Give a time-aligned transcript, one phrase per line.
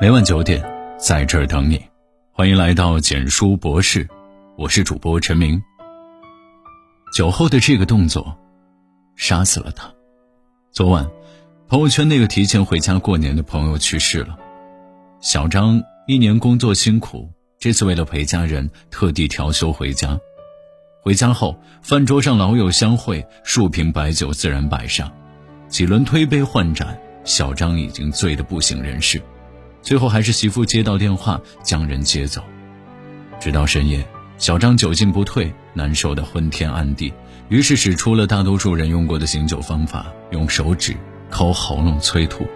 [0.00, 0.64] 每晚九点，
[0.96, 1.78] 在这儿等你。
[2.32, 4.08] 欢迎来到简书博士，
[4.56, 5.62] 我是主播陈明。
[7.14, 8.34] 酒后的这个动作，
[9.14, 9.92] 杀死了他。
[10.72, 11.06] 昨晚，
[11.68, 14.38] 朋友圈那个提前回家过年的朋友去世了。
[15.20, 20.18] 小张一年工作辛苦，这次为了陪家人，特地调休回家。
[21.02, 25.12] 回家后，饭桌上老友相会，数瓶白酒自然摆上，
[25.68, 29.20] 几轮推杯换盏，小张已经醉得不省人事。
[29.82, 32.42] 最后还是媳妇接到电话，将人接走。
[33.40, 34.06] 直到深夜，
[34.38, 37.12] 小张酒劲不退，难受的昏天暗地，
[37.48, 40.94] 于是使出了大多数人用过的醒酒方法，用手指
[41.30, 42.46] 抠喉咙催吐。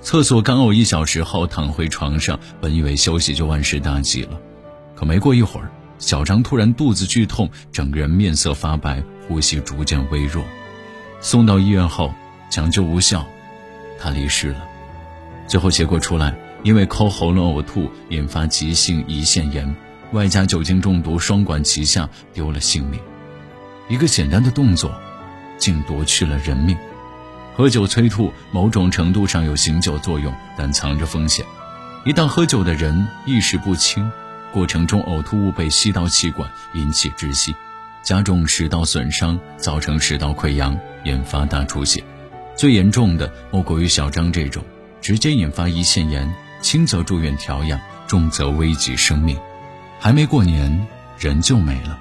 [0.00, 4.38] 厕所干呕一小时后，躺回床上，本以为休息就万事大吉了，
[4.94, 10.44] 可没过一会儿，小张突然肚子剧痛，整个人面色发白，呼吸逐渐微弱。
[11.20, 12.12] 送到医院后，
[12.50, 13.26] 抢救无效，
[14.00, 14.64] 他离世了。
[15.48, 19.74] 最后结果出来，因为抠喉咙呕吐引发急性胰腺炎，
[20.12, 23.00] 外加酒精中毒，双管齐下，丢了性命。
[23.88, 24.92] 一个简单的动作，
[25.56, 26.76] 竟夺去了人命。
[27.56, 31.44] 喝酒催吐，某种程度上有醒酒作用，但藏着风险。
[32.04, 34.08] 一旦喝酒的人意识不清，
[34.52, 37.54] 过程中呕吐物被吸到气管，引起窒息，
[38.02, 42.04] 加重食道损伤，造成食道溃疡，引发大出血。
[42.54, 44.62] 最严重的莫过于小张这种。
[45.00, 49.38] 直接引发胰腺炎，轻则住院调养，重则危及生命。
[50.00, 50.86] 还没过年，
[51.18, 51.98] 人就没了。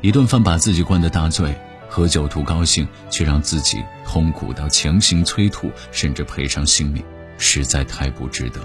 [0.00, 1.54] 一顿饭把自己灌得大醉，
[1.88, 7.02] 喝酒图高兴，却让自己痛苦到强行催吐，甚至赔上性命，
[7.38, 8.60] 实在太不值得。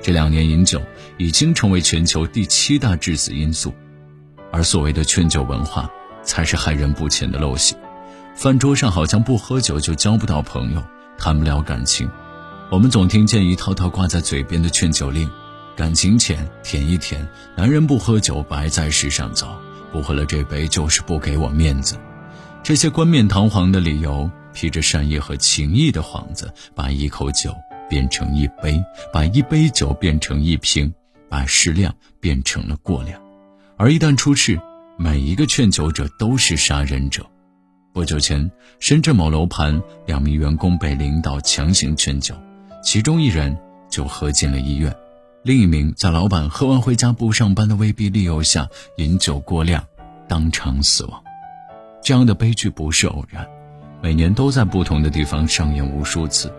[0.00, 0.82] 这两年饮酒
[1.16, 3.74] 已经成为全球第七大致死因素，
[4.50, 5.90] 而所谓的劝酒文化，
[6.22, 7.76] 才是害人不浅的陋习。
[8.34, 10.82] 饭桌上好像不喝酒就交不到朋友，
[11.18, 12.10] 谈不了感情。
[12.72, 15.28] 我们总听见一套套挂在嘴边的劝酒令，
[15.76, 19.46] 感情浅舔一舔，男人不喝酒白在世上走，
[19.92, 21.98] 不喝了这杯就是不给我面子。
[22.62, 27.54] 这些冠冕堂皇的理由，披着善意和情谊的幌子，把一口酒
[27.90, 28.82] 变成一杯，
[29.12, 30.90] 把一杯酒变成一瓶，
[31.28, 33.20] 把适量变成了过量。
[33.76, 34.58] 而一旦出事，
[34.96, 37.22] 每一个劝酒者都是杀人者。
[37.92, 42.34] 不久前，深圳某楼盘两名员工被领导强行劝酒。
[42.82, 43.56] 其中一人
[43.88, 44.94] 就喝进了医院，
[45.42, 49.84] 另一名在老板喝完回家不上班的威逼利诱下饮酒过量，
[50.28, 51.22] 当场死亡。
[52.02, 53.46] 这样的悲剧不是偶然，
[54.02, 56.52] 每年都在不同的地方上演无数次。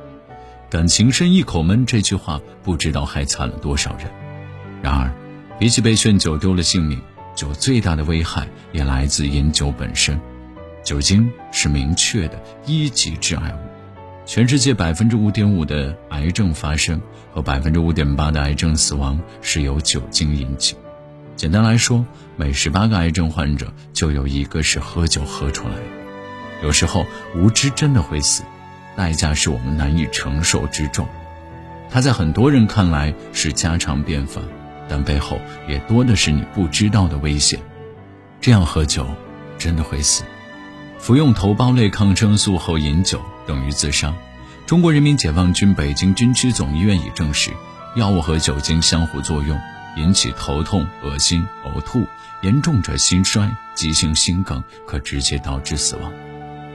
[0.69, 4.09] 感情深一口闷这句话不知道害惨了多少人。
[4.81, 5.13] 然而，
[5.59, 6.99] 比起被劝酒丢了性命，
[7.35, 10.19] 酒最大的危害也来自饮酒本身。
[10.83, 13.57] 酒精是明确的一级致癌物。
[14.25, 16.99] 全世界百分之五点五的癌症发生
[17.33, 20.77] 和百分之五点八的癌症死亡是由酒精引起。
[21.35, 22.05] 简单来说，
[22.37, 25.81] 每十八个癌症患者就有一个是喝酒喝出来的。
[26.63, 28.43] 有时候无知真的会死，
[28.95, 31.05] 代价是我们难以承受之重。
[31.89, 34.41] 它在很多人看来是家常便饭，
[34.87, 37.59] 但背后也多的是你不知道的危险。
[38.39, 39.05] 这样喝酒
[39.57, 40.23] 真的会死。
[40.97, 43.21] 服用头孢类抗生素后饮酒。
[43.45, 44.13] 等于自杀。
[44.65, 47.51] 中国人民解放军北京军区总医院已证实，
[47.95, 49.59] 药物和酒精相互作用，
[49.97, 52.05] 引起头痛、恶心、呕吐，
[52.41, 56.11] 严重者心衰、急性心梗，可直接导致死亡。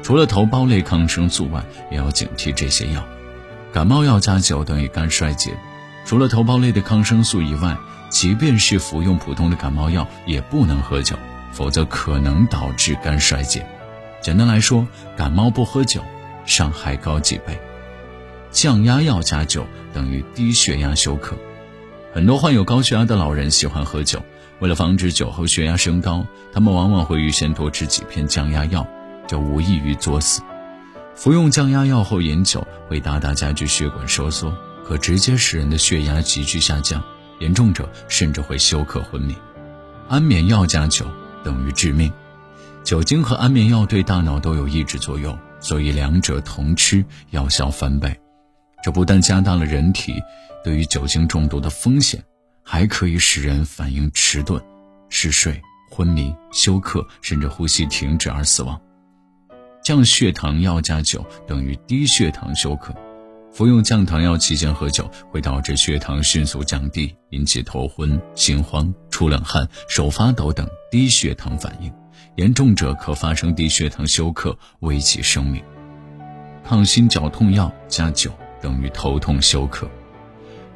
[0.02, 3.02] 除了头孢类抗生素外，也要警惕这些药。
[3.72, 5.58] 感冒药加酒等于肝衰竭。
[6.04, 7.76] 除了头孢类的抗生素以外，
[8.08, 11.16] 即便是服用普通的感冒药，也不能喝酒，
[11.52, 13.66] 否则可能导致肝衰竭。
[14.22, 14.86] 简单来说，
[15.16, 16.02] 感冒不喝酒。
[16.48, 17.60] 伤害高几倍，
[18.50, 21.36] 降压药加酒等于低血压休克。
[22.14, 24.20] 很多患有高血压的老人喜欢喝酒，
[24.58, 28.84] 为了防止酒后血压升高，他们往往会预先多吃几片降压药，
[29.26, 30.41] 这无异于作死。
[31.14, 34.50] 服用降压药后饮酒会大大加剧血管收缩，
[34.87, 37.05] 可直接使人的血压急剧下降，
[37.40, 39.37] 严重者甚至会休克昏迷。
[40.08, 41.05] 安眠药加酒
[41.44, 42.11] 等于致命，
[42.88, 45.38] 酒精和安眠药对大脑都有抑制作用。
[45.61, 48.19] 所以两者同吃，药效翻倍。
[48.82, 50.14] 这不但加大了人体
[50.64, 52.25] 对于酒精中毒的风险，
[52.62, 54.58] 还可以使人反应迟钝、
[55.11, 58.81] 嗜睡、昏迷、休克，甚至呼吸停止而死亡。
[59.84, 62.94] 降血糖药加酒等于低血糖休克。
[63.52, 71.93] 服用降糖药期间喝酒会导致血糖迅速降低，引起头昏、心慌、出冷汗、手发抖等低血糖反应。
[72.37, 75.62] 严重者可发生低血糖休克，危及生命。
[76.65, 78.31] 抗心绞痛药加酒
[78.61, 79.88] 等于头痛休克。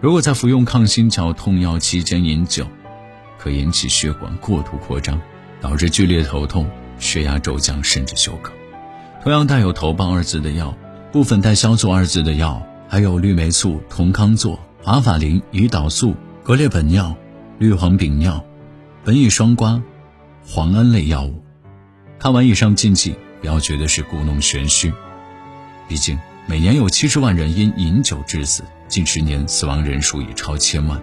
[0.00, 2.66] 如果在服用抗心绞痛药期间饮酒，
[3.38, 5.20] 可引起血管过度扩张，
[5.60, 6.68] 导致剧烈头痛、
[6.98, 8.52] 血压骤降，甚至休克。
[9.22, 10.74] 同样带有“头孢”二字的药，
[11.12, 17.14] 部分带“硝唑”二字的药，还有氯霉素、酮康唑、华法林、胰岛素、格列本脲、
[17.58, 18.42] 氯磺丙脲、
[19.04, 19.80] 苯乙双胍、
[20.46, 21.42] 磺胺类药物。
[22.18, 24.92] 看完以上禁忌，不要觉得是故弄玄虚，
[25.88, 28.62] 毕竟每年有七十万人因饮酒致死。
[28.88, 31.00] 近十年，死亡人数已超千万。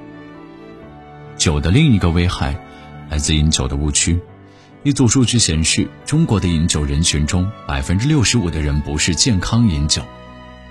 [1.36, 2.56] 酒的另一个危害，
[3.10, 4.20] 来自饮酒的误区。
[4.84, 10.06] 一组数据显示，中国的饮酒人群中，百分之六十五的人不是健康饮酒。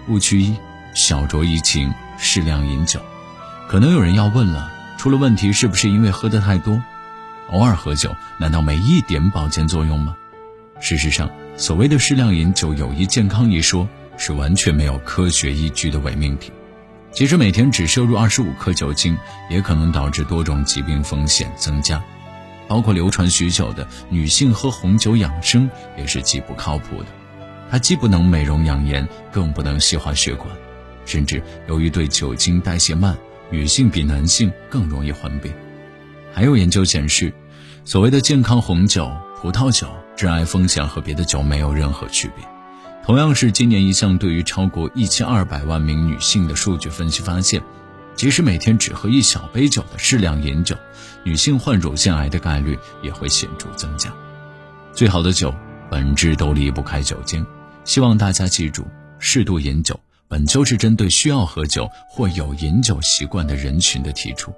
[0.06, 0.55] 误区一：
[0.94, 3.00] 小酌怡情，适量饮酒。
[3.69, 6.81] 可能有人要问了，出了问题是不是因为喝得太多？
[7.52, 10.16] 偶尔喝酒，难道没一点保健作用吗？
[10.80, 16.52] 事实上，所谓的适量饮酒有益健康一说，是完全没有科学依据的伪命题。
[17.10, 19.16] 其实每天只摄入二十五克酒精，
[19.48, 22.02] 也可能导致多种疾病风险增加，
[22.68, 27.06] 包括流传许久的女性喝红酒养生也是极不靠谱的。
[27.70, 30.48] 它既不能美容养颜，更不能细化血管，
[31.06, 33.16] 甚至由于对酒精代谢慢，
[33.50, 35.52] 女性比男性更容易患病。
[36.32, 37.32] 还有研究显示，
[37.88, 42.46] 所谓的健康红酒、葡萄酒致癌风险和别的酒没有任何区别。
[43.02, 47.62] 同样是今年一项对于超过一千二百万名女性的数据分析发现，
[48.14, 50.76] 即使每天只喝一小杯酒的适量饮酒，
[51.25, 54.12] 女性患乳腺癌的概率也会显著增加。
[54.93, 55.55] 最好的酒
[55.91, 57.46] 本质都离不开酒精，
[57.87, 58.84] 希望大家记住，
[59.19, 59.99] 适度饮酒
[60.29, 64.52] 本就是针对需要喝酒或有饮酒习惯的人群的提出。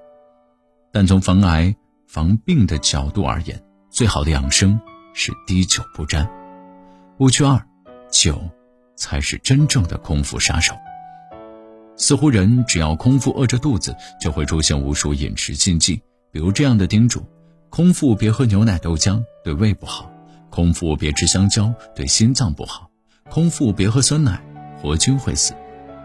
[0.90, 1.72] 但从防癌
[2.12, 4.80] 防病的角度而言，最好的养生
[5.14, 6.28] 是滴酒不沾。
[7.18, 7.64] 误区二。
[8.10, 8.42] 酒，
[8.96, 10.74] 才是真正的空腹杀手。
[11.96, 16.02] 似乎人只要空腹饿着肚子，就会出现无数饮食禁忌，
[16.32, 17.24] 比如这样的叮嘱：
[17.68, 20.10] 空腹别喝牛奶豆浆，对胃不好；
[20.50, 22.90] 空腹别吃香蕉，对心脏不好；
[23.30, 24.42] 空腹别喝酸奶，
[24.82, 25.54] 活菌会死。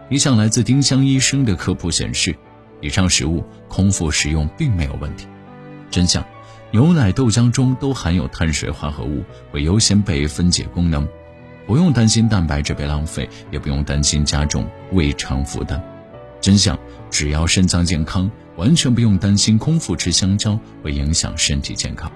[0.08, 2.32] 一项来自丁香医生的科普显示，
[2.80, 5.26] 以上食物空腹食用并没有问题。
[5.96, 6.22] 真相：
[6.72, 11.08] 牛奶豆浆中都含有碳水化合物，会优先被分解功能。
[11.66, 15.82] 不用担心蛋白质被浪费，也不用担心加重胃肠负担。
[16.38, 16.78] 真相，
[17.10, 22.12] 只要肾脏健康，完全不用担心空腹吃香蕉会影响身体健康。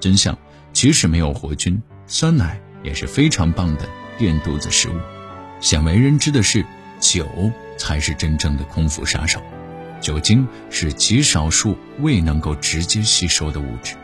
[0.00, 0.36] 真相，
[0.72, 3.88] 即使没有活菌，酸奶也是非常棒的
[4.18, 4.94] 垫肚子食物。
[5.60, 6.66] 鲜为人知的是，
[6.98, 7.24] 酒
[7.78, 9.40] 才是真正的空腹杀手。
[10.04, 13.94] 酒精是极少数胃能够直接吸收的物质，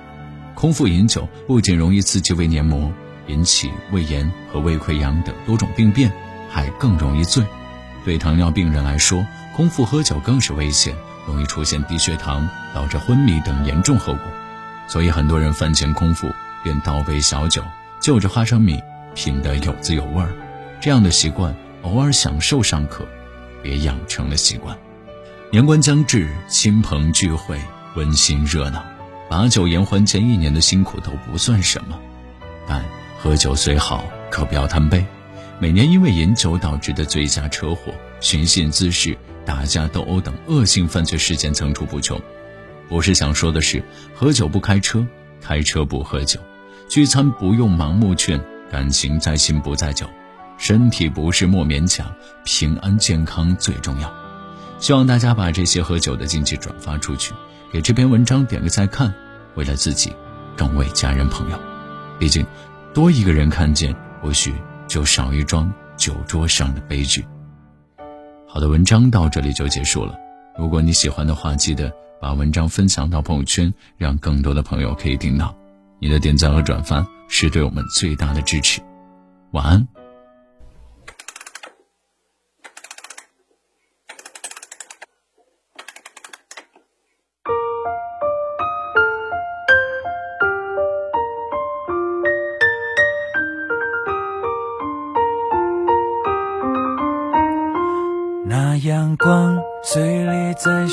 [0.54, 2.90] 空腹饮酒不仅容易刺激胃黏膜。
[3.26, 6.10] 引起胃炎和胃溃疡等多种病变，
[6.48, 7.44] 还更容易醉。
[8.02, 9.24] 对糖尿病人来说，
[9.54, 14.22] 空腹喝酒更是危险，容易出现低血糖，导致昏迷等严重后果。
[14.88, 16.26] 所以，很多人饭前空腹
[16.64, 17.62] 便倒杯小酒，
[18.00, 18.82] 就着花生米
[19.14, 20.24] 品得有滋有味。
[20.80, 23.06] 这样的习惯，偶尔享受尚可，
[23.62, 24.74] 别养成了习惯。
[25.52, 27.60] 年关将至，亲朋聚会
[27.96, 28.84] 温馨热闹，
[29.28, 31.98] 把酒言欢前一年的辛苦都不算什么，
[32.68, 32.84] 但。
[33.18, 35.04] 喝酒虽好，可不要贪杯。
[35.58, 42.18] 每年因为饮酒导致的醉驾、车祸、寻衅滋事、打架斗殴等恶性犯罪事件层出不穷。
[42.88, 43.82] 我是想说的是，
[44.14, 45.06] 喝酒不开车，
[45.42, 46.40] 开车不喝酒，
[46.88, 48.40] 聚餐不用盲目劝，
[48.70, 50.06] 感情在心不在酒，
[50.56, 52.10] 身体不是莫勉强，
[52.44, 54.19] 平安健康最重要。
[54.80, 57.32] 希望大家把这些喝酒的禁忌转发出去，
[57.72, 59.14] 给这篇文章点个再看，
[59.54, 60.12] 为了自己，
[60.56, 61.58] 更为家人朋友。
[62.18, 62.44] 毕竟。
[62.92, 64.52] 多一个人看见，或许
[64.88, 67.24] 就少一桩酒桌上的悲剧。
[68.48, 70.18] 好的，文章到这里就结束了。
[70.58, 75.54] 如果你喜欢的话，记得把文章分享到朋友圈，让更多的朋友可以听到。
[76.00, 78.80] 你的点赞和转发是对我们最大的支持。
[79.52, 79.99] 晚安。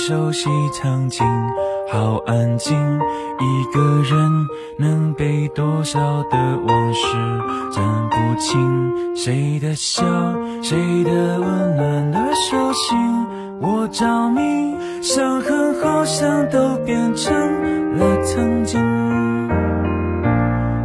[0.07, 1.21] 熟悉场景，
[1.91, 2.73] 好安静。
[3.41, 4.47] 一个人
[4.77, 5.99] 能背多少
[6.31, 7.17] 的往事，
[7.73, 10.05] 分不清谁的笑，
[10.63, 12.97] 谁的温暖的手心。
[13.59, 17.35] 我着迷，伤痕好像都变成
[17.97, 18.79] 了曾经。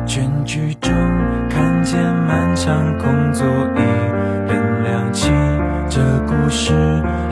[0.05, 0.93] 全剧终
[1.49, 5.31] 看见漫长空座椅，灯亮起。
[5.95, 6.73] 这故事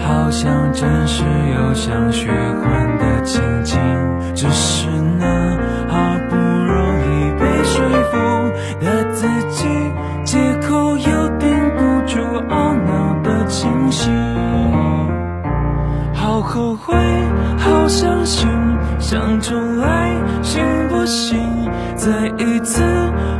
[0.06, 3.78] 好像真实又像虚幻的情景，
[4.34, 4.86] 只是
[5.18, 5.56] 那
[5.88, 9.66] 好不容易被说服的自己，
[10.26, 11.48] 借口又顶
[11.78, 14.12] 不住懊恼的清醒。
[16.12, 16.94] 好后悔，
[17.56, 18.46] 好伤心，
[18.98, 20.10] 想重来
[20.42, 21.40] 行不行？
[21.96, 22.82] 再一次，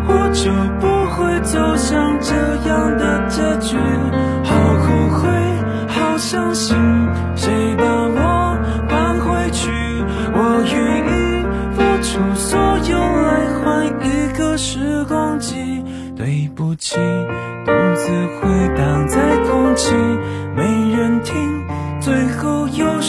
[0.09, 0.51] 我就
[0.81, 2.35] 不会走向这
[2.71, 3.77] 样的结局。
[6.31, 6.77] 相信，
[7.35, 8.57] 谁把我
[8.89, 9.69] 搬回去？
[10.33, 11.43] 我愿意
[11.75, 12.57] 付出所
[12.89, 15.83] 有来换一个时光机。
[16.17, 16.95] 对不起，
[17.67, 19.93] 独自回荡在空气，
[20.55, 20.63] 没
[20.95, 21.65] 人听，
[22.01, 23.00] 最后又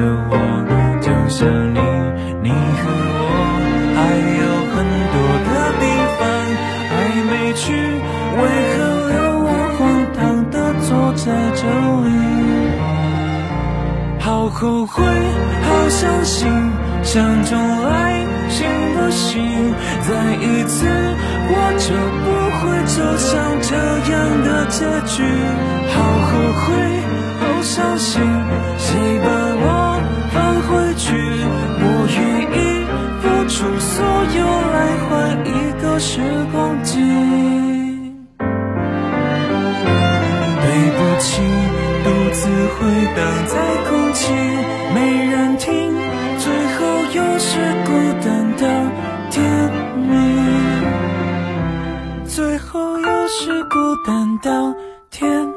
[0.00, 0.32] 着我，
[1.02, 1.78] 就像你，
[2.42, 3.24] 你和我
[3.96, 3.98] 还
[4.40, 4.76] 有很
[5.12, 5.14] 多
[5.46, 5.84] 的地
[6.16, 6.20] 方
[6.88, 6.92] 还
[7.28, 7.62] 没去，
[8.40, 8.40] 为
[8.72, 8.74] 何
[9.10, 9.14] 留
[9.44, 9.78] 我荒
[10.16, 10.18] 唐
[10.50, 10.56] 的
[10.88, 11.62] 坐在这
[12.06, 12.08] 里？
[14.20, 15.04] 好后悔，
[15.68, 16.48] 好伤心，
[17.02, 17.50] 想重
[17.84, 18.58] 来行
[18.94, 19.36] 不行？
[20.08, 20.08] 再
[20.40, 20.86] 一次，
[21.52, 21.92] 我就
[22.24, 22.26] 不
[22.56, 23.28] 会走向
[23.60, 23.70] 这
[24.12, 24.16] 样
[24.46, 25.14] 的结局。
[25.92, 25.94] 好
[26.26, 26.68] 后悔，
[27.40, 28.22] 好伤心，
[28.78, 28.88] 谁
[29.22, 29.28] 把
[29.62, 29.64] 我
[30.32, 31.06] 放回去？
[31.82, 31.84] 我
[32.16, 32.18] 愿
[32.54, 32.56] 意
[33.20, 33.90] 付出所
[34.36, 34.38] 有
[34.72, 34.76] 来
[35.08, 35.10] 换
[35.44, 35.48] 一
[35.82, 36.20] 个时
[36.52, 37.00] 光机。
[40.62, 40.64] 对
[40.96, 41.42] 不起，
[42.04, 42.40] 独自
[42.76, 42.78] 回
[43.16, 43.52] 荡在
[43.88, 44.32] 空气，
[44.94, 45.68] 没人听，
[46.38, 46.46] 最
[46.76, 46.78] 后
[47.12, 47.50] 又是
[47.84, 47.88] 孤
[48.22, 48.62] 单到
[49.30, 49.38] 天
[49.96, 50.08] 明，
[52.24, 54.74] 最后又是孤单到
[55.10, 55.49] 天。